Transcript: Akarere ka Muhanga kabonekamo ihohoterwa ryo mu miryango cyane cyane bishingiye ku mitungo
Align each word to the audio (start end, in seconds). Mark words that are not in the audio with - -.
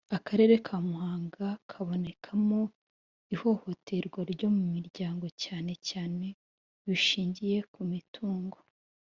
Akarere 0.17 0.53
ka 0.65 0.77
Muhanga 0.87 1.47
kabonekamo 1.69 2.61
ihohoterwa 3.33 4.19
ryo 4.31 4.47
mu 4.55 4.63
miryango 4.75 5.25
cyane 5.43 5.71
cyane 5.87 6.27
bishingiye 6.85 7.57
ku 7.73 7.81
mitungo 7.93 8.57